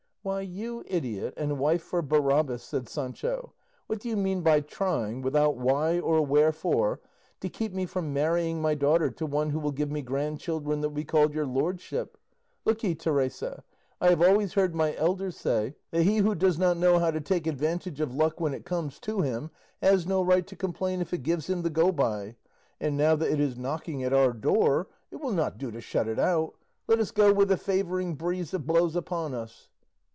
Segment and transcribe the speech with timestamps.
[0.23, 3.53] "Why, you idiot and wife for Barabbas," said Sancho,
[3.87, 7.01] "what do you mean by trying, without why or wherefore,
[7.39, 10.89] to keep me from marrying my daughter to one who will give me grandchildren that
[10.89, 12.19] will be called 'your lordship'?
[12.65, 13.63] Look ye, Teresa,
[13.99, 17.19] I have always heard my elders say that he who does not know how to
[17.19, 19.49] take advantage of luck when it comes to him,
[19.81, 22.35] has no right to complain if it gives him the go by;
[22.79, 26.07] and now that it is knocking at our door, it will not do to shut
[26.07, 26.53] it out;
[26.87, 29.67] let us go with the favouring breeze that blows upon us."